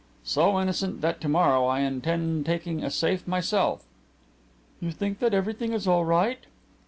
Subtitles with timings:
[0.23, 3.85] "So innocent that to morrow I intend taking a safe myself."
[4.79, 6.39] "You think that everything is all right?"